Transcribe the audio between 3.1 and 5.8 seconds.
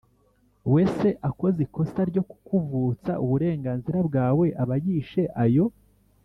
uburenganzira bwawe aba yishe ayo